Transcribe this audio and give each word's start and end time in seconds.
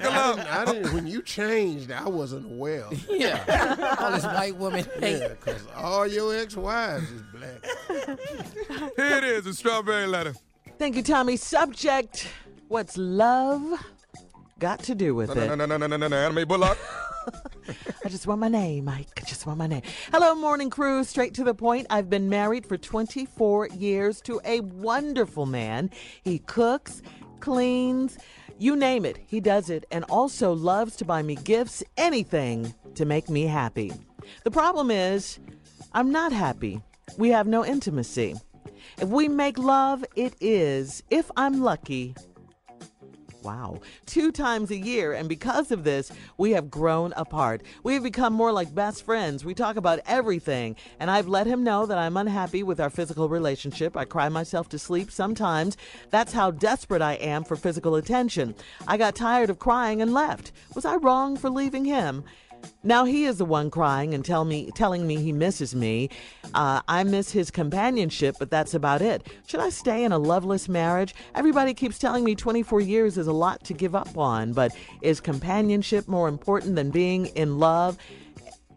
Buckle 0.00 0.12
I 0.12 0.16
up. 0.16 0.36
didn't, 0.36 0.48
I 0.50 0.64
didn't. 0.72 0.94
When 0.94 1.06
you 1.06 1.22
changed, 1.22 1.90
I 1.90 2.08
wasn't 2.08 2.46
aware. 2.46 2.84
Of 2.84 2.92
it. 3.10 3.20
Yeah. 3.20 3.96
All 4.00 4.12
this 4.12 4.24
white 4.24 4.56
woman 4.56 4.86
hate. 5.00 5.20
Yeah, 5.20 5.28
because 5.28 5.62
all 5.76 6.06
your 6.06 6.34
ex-wives 6.36 7.10
is 7.10 7.22
black. 7.32 7.64
Here 8.96 9.16
it 9.18 9.24
is, 9.24 9.46
a 9.46 9.54
strawberry 9.54 10.06
letter. 10.06 10.34
Thank 10.78 10.96
you, 10.96 11.02
Tommy. 11.02 11.36
Subject 11.36 12.28
What's 12.68 12.96
love 12.98 13.82
got 14.58 14.80
to 14.80 14.94
do 14.94 15.14
with 15.14 15.34
No, 15.34 15.42
it? 15.42 15.46
no, 15.48 15.54
no, 15.54 15.64
no, 15.66 15.76
no, 15.78 15.86
no, 15.86 15.96
no, 15.96 16.08
no, 16.08 16.16
Anna 16.16 16.34
Mae 16.34 16.44
Bullock. 16.44 16.76
I 18.04 18.08
just 18.08 18.26
want 18.26 18.40
my 18.40 18.48
name, 18.48 18.84
Mike. 18.84 19.08
I 19.16 19.20
just 19.22 19.46
want 19.46 19.58
my 19.58 19.66
name. 19.66 19.82
Hello, 20.12 20.34
morning 20.34 20.68
crew. 20.70 21.04
Straight 21.04 21.34
to 21.34 21.44
the 21.44 21.54
point. 21.54 21.86
I've 21.90 22.08
been 22.10 22.28
married 22.28 22.66
for 22.66 22.76
24 22.76 23.68
years 23.68 24.20
to 24.22 24.40
a 24.44 24.60
wonderful 24.60 25.46
man. 25.46 25.90
He 26.22 26.38
cooks, 26.40 27.02
cleans, 27.40 28.18
you 28.58 28.76
name 28.76 29.04
it, 29.04 29.18
he 29.26 29.40
does 29.40 29.70
it, 29.70 29.86
and 29.90 30.04
also 30.04 30.52
loves 30.52 30.96
to 30.96 31.04
buy 31.04 31.22
me 31.22 31.36
gifts, 31.36 31.82
anything 31.96 32.74
to 32.94 33.04
make 33.04 33.28
me 33.28 33.44
happy. 33.44 33.92
The 34.44 34.50
problem 34.50 34.90
is, 34.90 35.38
I'm 35.92 36.10
not 36.10 36.32
happy. 36.32 36.82
We 37.16 37.30
have 37.30 37.46
no 37.46 37.64
intimacy. 37.64 38.34
If 39.00 39.08
we 39.08 39.28
make 39.28 39.58
love, 39.58 40.04
it 40.16 40.34
is, 40.40 41.02
if 41.10 41.30
I'm 41.36 41.62
lucky, 41.62 42.14
Wow. 43.42 43.80
Two 44.06 44.32
times 44.32 44.70
a 44.70 44.76
year. 44.76 45.12
And 45.12 45.28
because 45.28 45.70
of 45.70 45.84
this, 45.84 46.10
we 46.36 46.50
have 46.52 46.70
grown 46.70 47.12
apart. 47.16 47.62
We 47.82 47.94
have 47.94 48.02
become 48.02 48.32
more 48.32 48.52
like 48.52 48.74
best 48.74 49.04
friends. 49.04 49.44
We 49.44 49.54
talk 49.54 49.76
about 49.76 50.00
everything. 50.06 50.76
And 50.98 51.10
I've 51.10 51.28
let 51.28 51.46
him 51.46 51.62
know 51.62 51.86
that 51.86 51.98
I'm 51.98 52.16
unhappy 52.16 52.62
with 52.62 52.80
our 52.80 52.90
physical 52.90 53.28
relationship. 53.28 53.96
I 53.96 54.04
cry 54.04 54.28
myself 54.28 54.68
to 54.70 54.78
sleep 54.78 55.10
sometimes. 55.10 55.76
That's 56.10 56.32
how 56.32 56.50
desperate 56.50 57.02
I 57.02 57.14
am 57.14 57.44
for 57.44 57.56
physical 57.56 57.94
attention. 57.94 58.54
I 58.86 58.96
got 58.96 59.14
tired 59.14 59.50
of 59.50 59.58
crying 59.58 60.02
and 60.02 60.12
left. 60.12 60.52
Was 60.74 60.84
I 60.84 60.96
wrong 60.96 61.36
for 61.36 61.50
leaving 61.50 61.84
him? 61.84 62.24
Now 62.82 63.04
he 63.04 63.24
is 63.24 63.38
the 63.38 63.44
one 63.44 63.70
crying 63.70 64.14
and 64.14 64.24
tell 64.24 64.44
me, 64.44 64.70
telling 64.74 65.06
me 65.06 65.16
he 65.16 65.32
misses 65.32 65.74
me. 65.74 66.10
Uh, 66.54 66.80
I 66.88 67.04
miss 67.04 67.32
his 67.32 67.50
companionship, 67.50 68.36
but 68.38 68.50
that's 68.50 68.74
about 68.74 69.02
it. 69.02 69.26
Should 69.46 69.60
I 69.60 69.68
stay 69.68 70.04
in 70.04 70.12
a 70.12 70.18
loveless 70.18 70.68
marriage? 70.68 71.14
Everybody 71.34 71.74
keeps 71.74 71.98
telling 71.98 72.24
me 72.24 72.34
24 72.34 72.80
years 72.80 73.18
is 73.18 73.26
a 73.26 73.32
lot 73.32 73.64
to 73.64 73.74
give 73.74 73.94
up 73.94 74.16
on, 74.16 74.52
but 74.52 74.74
is 75.02 75.20
companionship 75.20 76.08
more 76.08 76.28
important 76.28 76.76
than 76.76 76.90
being 76.90 77.26
in 77.26 77.58
love? 77.58 77.98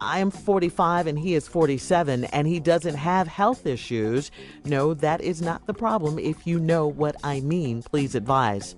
I 0.00 0.20
am 0.20 0.30
45 0.30 1.08
and 1.08 1.18
he 1.18 1.34
is 1.34 1.48
47 1.48 2.24
and 2.26 2.46
he 2.46 2.60
doesn't 2.60 2.94
have 2.94 3.26
health 3.26 3.66
issues. 3.66 4.30
No, 4.64 4.94
that 4.94 5.20
is 5.20 5.42
not 5.42 5.66
the 5.66 5.74
problem. 5.74 6.18
If 6.18 6.46
you 6.46 6.60
know 6.60 6.86
what 6.86 7.16
I 7.24 7.40
mean, 7.40 7.82
please 7.82 8.14
advise. 8.14 8.76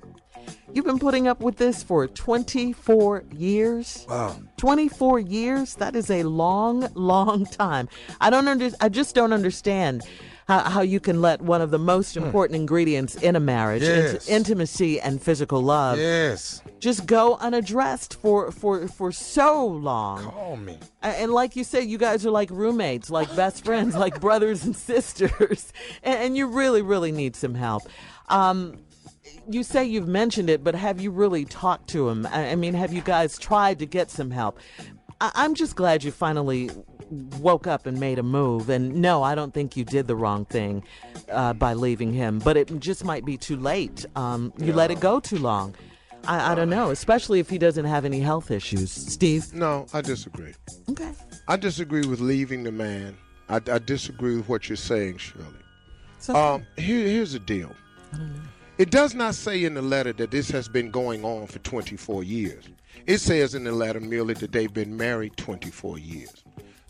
You've 0.73 0.85
been 0.85 0.99
putting 1.01 1.27
up 1.27 1.41
with 1.41 1.57
this 1.57 1.83
for 1.83 2.07
24 2.07 3.25
years. 3.35 4.07
Wow. 4.09 4.37
24 4.57 5.19
years? 5.19 5.75
That 5.77 5.97
is 5.97 6.11
a 6.11 6.23
long, 6.23 6.89
long 6.95 7.45
time. 7.47 7.89
I 8.21 8.31
don't 8.31 8.47
under, 8.47 8.71
I 8.81 8.89
just 8.89 9.15
don't 9.15 9.33
understand 9.33 10.03
how, 10.47 10.61
how 10.61 10.81
you 10.83 11.01
can 11.01 11.21
let 11.21 11.41
one 11.43 11.61
of 11.61 11.71
the 11.73 11.79
most 11.79 12.17
important 12.17 12.55
ingredients 12.57 13.17
in 13.17 13.35
a 13.37 13.41
marriage, 13.41 13.83
int- 13.83 14.29
intimacy 14.29 15.01
and 15.01 15.21
physical 15.21 15.61
love, 15.63 15.99
Yes. 15.99 16.63
just 16.79 17.05
go 17.07 17.37
unaddressed 17.37 18.15
for, 18.15 18.53
for, 18.53 18.87
for 18.87 19.11
so 19.11 19.67
long. 19.67 20.23
Call 20.25 20.57
me. 20.57 20.79
And 21.03 21.33
like 21.33 21.57
you 21.57 21.65
said, 21.65 21.85
you 21.87 21.99
guys 21.99 22.25
are 22.25 22.31
like 22.31 22.51
roommates, 22.51 23.11
like 23.11 23.35
best 23.35 23.65
friends, 23.65 23.97
like 23.97 24.21
brothers 24.27 24.65
and 24.65 24.77
sisters, 24.77 25.73
and, 26.05 26.19
and 26.21 26.37
you 26.37 26.47
really, 26.47 26.83
really 26.83 27.11
need 27.13 27.35
some 27.35 27.55
help. 27.55 27.83
Um, 28.29 28.79
you 29.49 29.63
say 29.63 29.85
you've 29.85 30.09
mentioned 30.09 30.51
it, 30.51 30.63
but 30.63 30.75
have 30.75 31.01
you 31.01 31.11
really 31.11 31.45
talked 31.45 31.89
to 31.91 32.09
him? 32.09 32.27
I, 32.27 32.51
I 32.51 32.55
mean, 32.57 32.75
have 32.75 32.93
you 32.93 33.01
guys 33.03 33.39
tried 33.39 33.79
to 33.81 33.87
get 33.87 34.11
some 34.11 34.31
help? 34.31 34.59
I, 35.21 35.31
I'm 35.35 35.55
just 35.55 35.77
glad 35.77 36.05
you 36.05 36.11
finally 36.13 36.71
woke 37.41 37.67
up 37.67 37.87
and 37.87 37.99
made 37.99 38.19
a 38.19 38.23
move. 38.23 38.71
And 38.71 38.95
no, 38.97 39.23
I 39.23 39.35
don't 39.35 39.53
think 39.53 39.77
you 39.77 39.85
did 39.85 40.07
the 40.07 40.17
wrong 40.17 40.45
thing 40.45 40.85
uh, 41.31 41.53
by 41.55 41.75
leaving 41.75 42.13
him, 42.13 42.39
but 42.39 42.57
it 42.57 42.79
just 42.81 43.05
might 43.05 43.25
be 43.25 43.37
too 43.37 43.57
late. 43.57 44.07
Um, 44.17 44.53
you 44.59 44.73
let 44.73 44.91
it 44.91 45.01
go 45.01 45.21
too 45.21 45.39
long. 45.39 45.75
I, 46.27 46.53
I 46.53 46.55
don't 46.55 46.71
know, 46.71 46.91
especially 46.91 47.41
if 47.41 47.49
he 47.49 47.59
doesn't 47.59 47.87
have 47.87 48.05
any 48.05 48.21
health 48.21 48.51
issues. 48.51 48.93
Steve? 48.93 49.53
No, 49.55 49.87
I 49.93 50.03
disagree. 50.03 50.53
Okay. 50.91 51.13
I 51.49 51.57
disagree 51.57 52.07
with 52.07 52.21
leaving 52.21 52.63
the 52.63 52.73
man. 52.73 53.17
I, 53.49 53.57
I 53.57 53.79
disagree 53.79 54.37
with 54.37 54.49
what 54.49 54.69
you're 54.69 54.77
saying, 54.77 55.17
Shirley. 55.19 55.47
So, 56.19 56.37
Um, 56.37 56.67
here, 56.77 57.07
here's 57.07 57.33
the 57.33 57.39
deal. 57.39 57.75
It 58.81 58.91
does 58.91 59.15
not 59.15 59.35
say 59.35 59.65
in 59.65 59.75
the 59.75 59.83
letter 59.83 60.15
that 60.15 60.31
this 60.31 60.51
has 60.53 60.67
been 60.67 60.91
going 60.91 61.23
on 61.23 61.49
for 61.49 61.59
24 61.59 62.25
years. 62.25 62.65
It 63.07 63.19
says 63.19 63.55
in 63.55 63.65
the 63.65 63.73
letter 63.73 64.01
merely 64.01 64.33
that 64.33 64.53
they've 64.53 64.73
been 64.73 64.97
married 64.97 65.37
24 65.37 65.99
years. 65.99 66.43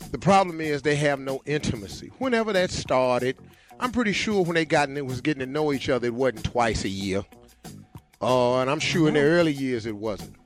The 0.09 0.17
problem 0.17 0.61
is 0.61 0.83
they 0.83 0.95
have 0.95 1.19
no 1.19 1.41
intimacy. 1.45 2.09
Whenever 2.19 2.53
that 2.53 2.71
started, 2.71 3.35
I'm 3.81 3.91
pretty 3.91 4.13
sure 4.13 4.41
when 4.45 4.55
they 4.55 4.63
got 4.63 4.87
in, 4.87 4.95
it 4.95 5.05
was 5.05 5.19
getting 5.19 5.41
to 5.41 5.45
know 5.45 5.73
each 5.73 5.89
other, 5.89 6.07
it 6.07 6.13
wasn't 6.13 6.45
twice 6.45 6.85
a 6.85 6.89
year. 6.89 7.25
Oh, 8.21 8.61
and 8.61 8.69
I'm 8.69 8.79
sure 8.79 9.09
in 9.09 9.15
the 9.15 9.19
mm-hmm. 9.19 9.29
early 9.29 9.51
years 9.51 9.85
it 9.85 9.97
wasn't. 9.97 10.37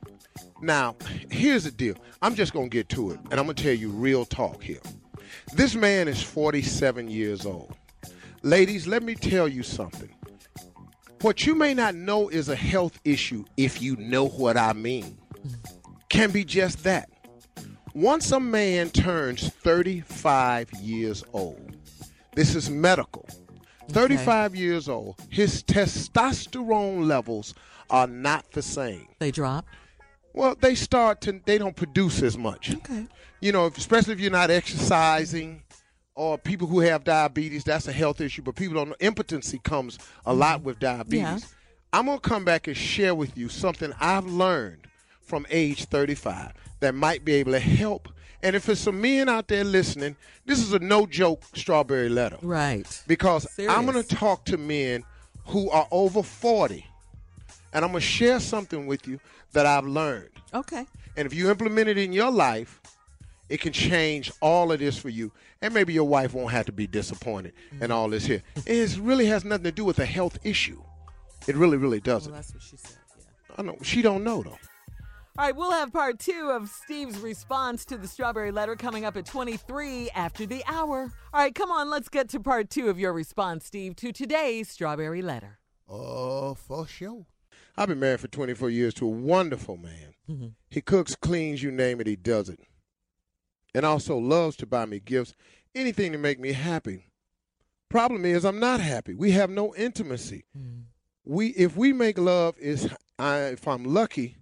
Now, 0.64 0.96
here's 1.30 1.66
the 1.66 1.72
deal. 1.72 1.94
I'm 2.24 2.34
just 2.34 2.54
going 2.54 2.72
to 2.72 2.76
get 2.76 2.90
to 2.90 3.12
it, 3.12 3.20
and 3.30 3.40
I'm 3.40 3.46
going 3.46 3.56
to 3.56 3.64
tell 3.64 3.72
you 3.72 3.90
real 3.90 4.26
talk 4.26 4.64
here. 4.64 4.82
This 5.54 5.76
man 5.76 6.08
is 6.08 6.24
47 6.24 7.08
years 7.08 7.46
old. 7.46 7.76
Ladies, 8.42 8.88
let 8.88 9.04
me 9.04 9.14
tell 9.14 9.48
you 9.48 9.62
something. 9.62 10.10
What 11.26 11.48
you 11.48 11.56
may 11.56 11.74
not 11.74 11.96
know 11.96 12.30
is 12.30 12.50
a 12.50 12.56
health 12.56 13.00
issue, 13.04 13.46
if 13.58 13.82
you 13.82 13.96
know 13.96 14.28
what 14.28 14.58
I 14.58 14.74
mean, 14.74 15.18
can 16.08 16.30
be 16.30 16.44
just 16.44 16.84
that. 16.84 17.10
Once 17.96 18.32
a 18.32 18.40
man 18.40 18.92
turns 18.92 19.50
35 19.50 20.72
years 20.74 21.24
old, 21.34 21.78
this 22.36 22.54
is 22.54 22.70
medical. 22.70 23.28
35 23.90 24.56
years 24.56 24.88
old, 24.88 25.16
his 25.32 25.64
testosterone 25.64 27.08
levels 27.08 27.56
are 27.90 28.06
not 28.06 28.52
the 28.52 28.62
same. 28.62 29.08
they 29.18 29.32
drop. 29.32 29.66
Well, 30.34 30.54
they 30.54 30.76
start 30.76 31.22
to 31.22 31.42
they 31.44 31.58
don't 31.58 31.76
produce 31.76 32.22
as 32.22 32.38
much. 32.38 32.76
Okay. 32.76 33.08
You 33.40 33.52
know, 33.52 33.66
especially 33.66 34.14
if 34.14 34.20
you're 34.20 34.30
not 34.30 34.52
exercising 34.52 35.64
or 36.16 36.38
people 36.38 36.68
who 36.68 36.80
have 36.80 37.04
diabetes, 37.04 37.64
that's 37.64 37.88
a 37.88 37.92
health 37.92 38.22
issue, 38.22 38.42
but 38.42 38.56
people 38.56 38.76
don't 38.76 38.90
know 38.90 38.96
impotency 39.00 39.60
comes 39.60 39.98
a 40.26 40.30
mm-hmm. 40.30 40.40
lot 40.40 40.62
with 40.64 40.80
diabetes. 40.80 41.20
Yeah. 41.22 41.40
I'm 41.94 42.06
going 42.08 42.20
to 42.20 42.30
come 42.30 42.44
back 42.44 42.68
and 42.68 42.76
share 42.76 43.16
with 43.16 43.38
you 43.38 43.48
something 43.48 43.94
I've 44.00 44.26
learned 44.26 44.88
from 45.22 45.46
age 45.50 45.86
35 45.86 46.54
that 46.80 46.96
might 46.96 47.24
be 47.24 47.34
able 47.36 47.54
to 47.54 47.60
help. 47.60 48.10
And 48.44 48.56
if 48.56 48.68
it's 48.70 48.82
some 48.82 49.02
men 49.02 49.30
out 49.30 49.48
there 49.48 49.64
listening, 49.64 50.16
this 50.46 50.60
is 50.60 50.74
a 50.74 50.80
no 50.80 51.06
joke 51.06 51.44
strawberry 51.54 52.10
letter 52.10 52.38
Right. 52.42 53.02
because 53.08 53.48
I'm 53.58 53.86
going 53.86 54.02
to 54.02 54.16
talk 54.16 54.46
to 54.46 54.58
men 54.58 55.04
who 55.48 55.70
are 55.70 55.88
over 55.90 56.22
40 56.22 56.86
and 57.74 57.84
I'm 57.84 57.92
going 57.92 58.02
to 58.02 58.08
share 58.08 58.40
something 58.40 58.88
with 58.88 59.08
you 59.08 59.20
that 59.54 59.66
I've 59.66 59.86
learned. 59.86 60.30
Okay. 60.54 60.86
And 61.18 61.26
if 61.26 61.34
you 61.34 61.50
implement 61.50 61.90
it 61.90 61.98
in 61.98 62.14
your 62.14 62.32
life, 62.32 62.82
it 63.50 63.62
can 63.62 63.74
change 63.74 64.32
all 64.42 64.72
of 64.72 64.80
this 64.80 64.98
for 64.98 65.10
you. 65.10 65.32
And 65.62 65.74
maybe 65.74 65.94
your 65.94 66.08
wife 66.08 66.34
won't 66.34 66.52
have 66.52 66.66
to 66.68 66.72
be 66.72 66.88
disappointed 66.88 67.54
and 67.80 67.92
all 67.92 68.10
this 68.10 68.26
here. 68.26 68.44
It 68.66 68.98
really 68.98 69.28
has 69.28 69.46
nothing 69.46 69.66
to 69.66 69.72
do 69.72 69.86
with 69.86 70.00
a 70.00 70.06
health 70.06 70.40
issue. 70.44 70.82
It 71.48 71.56
really, 71.56 71.78
really 71.78 72.00
doesn't. 72.00 72.34
That's 72.34 72.54
what 72.54 72.64
she 72.64 72.78
said. 72.78 72.98
Yeah. 73.18 73.56
I 73.58 73.62
know 73.62 73.78
she 73.82 74.02
don't 74.02 74.24
know 74.24 74.42
though. 74.42 74.58
All 75.38 75.44
right, 75.44 75.56
we'll 75.56 75.72
have 75.72 75.92
part 75.92 76.18
two 76.18 76.50
of 76.50 76.70
Steve's 76.70 77.20
response 77.20 77.84
to 77.86 77.98
the 77.98 78.08
strawberry 78.08 78.52
letter 78.52 78.78
coming 78.78 79.04
up 79.04 79.18
at 79.18 79.26
23 79.26 80.10
after 80.12 80.46
the 80.46 80.64
hour. 80.66 81.12
All 81.34 81.42
right, 81.42 81.54
come 81.54 81.72
on, 81.72 81.90
let's 81.90 82.08
get 82.08 82.30
to 82.30 82.40
part 82.40 82.70
two 82.70 82.88
of 82.88 82.98
your 82.98 83.12
response, 83.12 83.66
Steve, 83.66 83.98
to 83.98 84.14
today's 84.14 84.70
strawberry 84.70 85.22
letter. 85.22 85.60
Oh, 85.90 86.54
for 86.54 86.88
sure. 86.88 87.26
I've 87.76 87.90
been 87.90 88.00
married 88.00 88.22
for 88.22 88.30
24 88.30 88.70
years 88.70 88.94
to 88.94 89.06
a 89.06 89.10
wonderful 89.10 89.76
man. 89.76 90.14
Mm-hmm. 90.30 90.48
He 90.70 90.80
cooks, 90.80 91.18
cleans, 91.18 91.62
you 91.62 91.70
name 91.70 92.00
it, 92.00 92.08
he 92.08 92.16
does 92.16 92.48
it. 92.48 92.62
And 93.76 93.86
also 93.86 94.18
loves 94.18 94.56
to 94.58 94.66
buy 94.66 94.86
me 94.86 95.02
gifts, 95.02 95.36
anything 95.76 96.14
to 96.14 96.18
make 96.18 96.40
me 96.40 96.54
happy. 96.54 97.08
Problem 97.90 98.24
is, 98.24 98.46
I'm 98.46 98.60
not 98.60 98.80
happy. 98.80 99.14
We 99.14 99.32
have 99.32 99.50
no 99.50 99.76
intimacy. 99.76 100.46
We, 101.26 101.48
if 101.50 101.76
we 101.76 101.92
make 101.92 102.18
love, 102.18 102.56
is 102.58 102.90
if 103.20 103.68
I'm 103.68 103.84
lucky, 103.84 104.38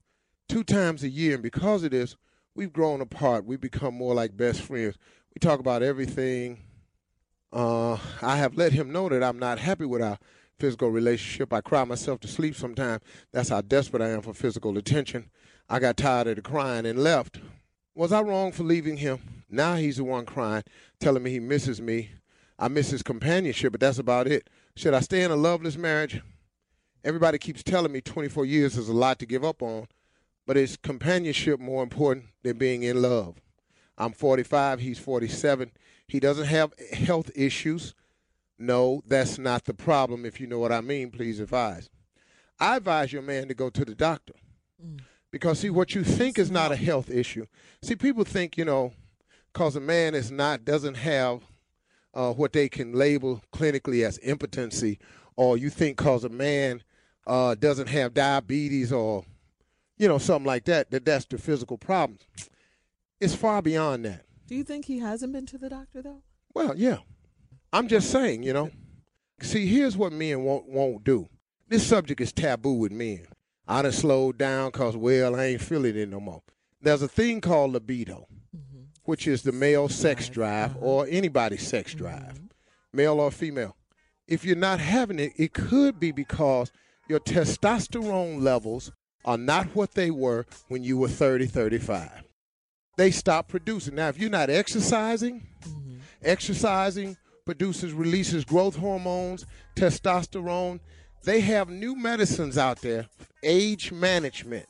two 0.48 0.64
times 0.64 1.04
a 1.04 1.10
year, 1.10 1.34
and 1.34 1.42
because 1.42 1.84
of 1.84 1.90
this, 1.90 2.16
we've 2.54 2.72
grown 2.72 3.02
apart. 3.02 3.46
We 3.46 3.58
become 3.58 3.96
more 3.96 4.14
like 4.14 4.38
best 4.38 4.62
friends. 4.62 4.98
We 5.34 5.40
talk 5.40 5.60
about 5.60 5.82
everything. 5.82 6.60
Uh, 7.52 7.98
I 8.22 8.38
have 8.38 8.56
let 8.56 8.72
him 8.72 8.92
know 8.92 9.10
that 9.10 9.24
I'm 9.24 9.40
not 9.40 9.58
happy 9.58 9.86
with 9.86 10.04
our 10.04 10.20
physical 10.60 10.90
relationship. 10.90 11.52
I 11.52 11.62
cry 11.62 11.84
myself 11.86 12.20
to 12.20 12.28
sleep 12.28 12.56
sometimes. 12.56 13.02
That's 13.32 13.50
how 13.50 13.62
desperate 13.62 14.04
I 14.04 14.10
am 14.10 14.22
for 14.22 14.36
physical 14.36 14.78
attention. 14.78 15.32
I 15.68 15.80
got 15.80 15.98
tired 15.98 16.28
of 16.28 16.36
the 16.36 16.44
crying 16.44 16.86
and 16.86 17.00
left. 17.00 17.40
Was 17.96 18.12
I 18.12 18.22
wrong 18.22 18.52
for 18.52 18.64
leaving 18.64 18.98
him? 18.98 19.20
Now 19.50 19.76
he's 19.76 19.98
the 19.98 20.04
one 20.04 20.26
crying, 20.26 20.64
telling 21.00 21.22
me 21.22 21.30
he 21.30 21.40
misses 21.40 21.80
me. 21.80 22.10
I 22.58 22.68
miss 22.68 22.90
his 22.90 23.04
companionship, 23.04 23.72
but 23.72 23.82
that's 23.82 24.00
about 24.00 24.28
it. 24.28 24.50
Should 24.76 24.96
I 24.96 25.00
stay 25.02 25.22
in 25.22 25.30
a 25.30 25.36
loveless 25.36 25.78
marriage? 25.78 26.20
Everybody 27.04 27.38
keeps 27.38 27.62
telling 27.62 27.92
me 27.92 28.02
24 28.02 28.46
years 28.46 28.78
is 28.78 28.90
a 28.90 28.94
lot 28.94 29.20
to 29.20 29.28
give 29.28 29.44
up 29.44 29.62
on, 29.62 29.88
but 30.48 30.58
is 30.58 30.78
companionship 30.78 31.60
more 31.60 31.84
important 31.84 32.26
than 32.42 32.58
being 32.58 32.82
in 32.82 33.02
love? 33.02 33.40
I'm 33.96 34.14
45, 34.14 34.80
he's 34.80 34.98
47. 34.98 35.72
He 36.08 36.20
doesn't 36.20 36.46
have 36.46 36.74
health 36.94 37.30
issues. 37.36 37.94
No, 38.58 39.04
that's 39.06 39.38
not 39.38 39.66
the 39.66 39.74
problem. 39.76 40.26
If 40.26 40.42
you 40.42 40.48
know 40.48 40.60
what 40.60 40.72
I 40.72 40.82
mean, 40.82 41.12
please 41.12 41.40
advise. 41.40 41.92
I 42.60 42.78
advise 42.78 43.14
your 43.14 43.22
man 43.22 43.50
to 43.50 43.54
go 43.54 43.70
to 43.70 43.86
the 43.86 43.94
doctor. 43.94 44.34
Mm. 44.84 45.02
Because, 45.34 45.58
see, 45.58 45.72
what 45.72 45.96
you 45.96 46.04
think 46.04 46.38
is 46.38 46.52
not 46.52 46.72
a 46.72 46.76
health 46.76 47.10
issue. 47.10 47.48
See, 47.82 47.96
people 47.96 48.24
think, 48.24 48.56
you 48.56 48.66
know, 48.66 48.94
because 49.52 49.76
a 49.76 49.80
man 49.80 50.14
is 50.14 50.30
not, 50.30 50.64
doesn't 50.64 50.94
have 50.94 51.42
uh, 52.14 52.34
what 52.34 52.54
they 52.54 52.70
can 52.70 52.94
label 52.94 53.42
clinically 53.52 54.06
as 54.06 54.20
impotency, 54.20 55.00
or 55.36 55.58
you 55.58 55.72
think 55.72 55.98
because 55.98 56.24
a 56.24 56.30
man 56.30 56.84
uh, 57.26 57.56
doesn't 57.56 57.88
have 57.88 58.14
diabetes 58.14 58.94
or, 58.94 59.26
you 59.98 60.08
know, 60.08 60.20
something 60.20 60.46
like 60.46 60.66
that, 60.66 60.92
that 60.92 61.04
that's 61.04 61.26
the 61.26 61.40
physical 61.40 61.80
problem. 61.80 62.20
It's 63.20 63.34
far 63.34 63.64
beyond 63.64 64.06
that. 64.06 64.26
Do 64.46 64.54
you 64.54 64.64
think 64.64 64.86
he 64.86 65.00
hasn't 65.00 65.34
been 65.34 65.48
to 65.48 65.58
the 65.58 65.70
doctor 65.70 66.04
though? 66.04 66.22
Well, 66.54 66.76
yeah. 66.78 66.98
I'm 67.72 67.88
just 67.88 68.12
saying, 68.12 68.44
you 68.44 68.54
know. 68.54 68.70
See, 69.42 69.66
here's 69.66 69.98
what 69.98 70.14
men 70.14 70.44
won't 70.44 70.70
won't 70.70 71.04
do. 71.04 71.28
This 71.68 71.88
subject 71.88 72.22
is 72.22 72.32
taboo 72.32 72.74
with 72.74 72.92
men. 72.92 73.26
I 73.68 73.82
done 73.82 73.92
slowed 73.92 74.38
down 74.38 74.72
because, 74.72 74.98
well, 74.98 75.36
I 75.36 75.46
ain't 75.46 75.62
feeling 75.62 75.96
it 75.96 76.10
no 76.10 76.20
more. 76.20 76.42
There's 76.82 77.02
a 77.02 77.08
thing 77.08 77.42
called 77.42 77.72
libido, 77.72 78.28
mm-hmm. 78.56 78.84
which 79.06 79.28
is 79.28 79.44
the 79.44 79.52
male 79.52 79.88
sex 79.90 80.28
drive 80.30 80.72
uh-huh. 80.72 80.86
or 80.86 81.08
anybody's 81.10 81.66
sex 81.66 81.92
mm-hmm. 81.92 82.04
drive, 82.04 82.42
male 82.92 83.20
or 83.20 83.32
female. 83.32 83.76
If 84.28 84.44
you're 84.46 84.56
not 84.56 84.80
having 84.80 85.20
it, 85.20 85.34
it 85.38 85.54
could 85.54 86.00
be 86.00 86.12
because 86.12 86.72
your 87.08 87.20
testosterone 87.20 88.42
levels 88.42 88.92
are 89.26 89.38
not 89.38 89.68
what 89.76 89.94
they 89.94 90.12
were 90.12 90.46
when 90.68 90.84
you 90.84 90.98
were 90.98 91.08
30, 91.08 91.46
35 91.48 92.24
they 92.98 93.12
stop 93.12 93.48
producing. 93.48 93.96
Now, 93.96 94.10
if 94.10 94.20
you're 94.20 94.30
not 94.30 94.50
exercising, 94.50 95.46
mm-hmm. 95.68 95.96
exercising 96.24 97.18
produces 97.46 97.92
releases 97.94 98.46
growth 98.46 98.76
hormones, 98.76 99.46
testosterone. 99.76 100.80
They 101.24 101.40
have 101.42 101.70
new 101.70 101.96
medicines 101.96 102.58
out 102.58 102.82
there, 102.82 103.08
age 103.44 103.94
management. 103.94 104.66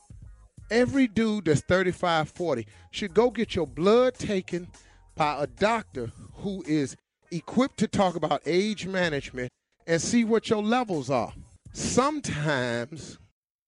Every 0.70 1.08
dude 1.08 1.46
that's 1.46 1.62
35, 1.62 2.28
40 2.28 2.66
should 2.92 3.12
go 3.12 3.30
get 3.30 3.56
your 3.56 3.66
blood 3.66 4.14
taken 4.14 4.68
by 5.16 5.42
a 5.42 5.48
doctor 5.48 6.12
who 6.36 6.62
is 6.66 6.96
equipped 7.32 7.78
to 7.78 7.88
talk 7.88 8.14
about 8.14 8.40
age 8.46 8.86
management 8.86 9.50
and 9.86 10.00
see 10.00 10.24
what 10.24 10.48
your 10.48 10.62
levels 10.62 11.10
are. 11.10 11.32
Sometimes 11.72 13.18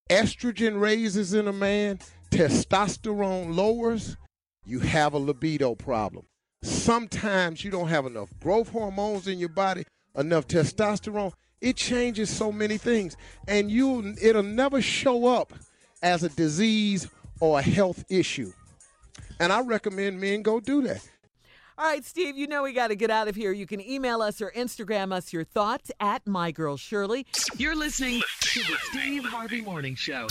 estrogen 0.08 0.80
raises 0.80 1.34
in 1.34 1.48
a 1.48 1.52
man, 1.52 1.98
testosterone 2.30 3.56
lowers, 3.56 4.16
you 4.64 4.78
have 4.78 5.12
a 5.12 5.18
libido 5.18 5.74
problem. 5.74 6.24
Sometimes 6.62 7.64
you 7.64 7.70
don't 7.70 7.88
have 7.88 8.06
enough 8.06 8.30
growth 8.40 8.68
hormones 8.68 9.26
in 9.26 9.40
your 9.40 9.48
body, 9.48 9.84
enough 10.16 10.46
testosterone. 10.46 11.32
It 11.66 11.74
changes 11.74 12.30
so 12.30 12.52
many 12.52 12.78
things, 12.78 13.16
and 13.48 13.72
you 13.72 14.14
it'll 14.22 14.44
never 14.44 14.80
show 14.80 15.26
up 15.26 15.52
as 16.00 16.22
a 16.22 16.28
disease 16.28 17.08
or 17.40 17.58
a 17.58 17.62
health 17.62 18.04
issue. 18.08 18.52
And 19.40 19.52
I 19.52 19.62
recommend 19.62 20.20
men 20.20 20.42
go 20.42 20.60
do 20.60 20.82
that. 20.82 21.04
All 21.76 21.84
right, 21.84 22.04
Steve, 22.04 22.36
you 22.36 22.46
know 22.46 22.62
we 22.62 22.72
got 22.72 22.88
to 22.88 22.94
get 22.94 23.10
out 23.10 23.26
of 23.26 23.34
here. 23.34 23.50
You 23.50 23.66
can 23.66 23.80
email 23.80 24.22
us 24.22 24.40
or 24.40 24.52
Instagram 24.52 25.12
us 25.12 25.32
your 25.32 25.42
thoughts 25.42 25.90
at 25.98 26.24
My 26.24 26.52
Girl 26.52 26.76
Shirley. 26.76 27.26
You're 27.56 27.74
listening 27.74 28.22
to 28.42 28.60
the 28.60 28.76
Steve 28.82 29.24
Harvey 29.24 29.60
Morning 29.60 29.96
Show. 29.96 30.28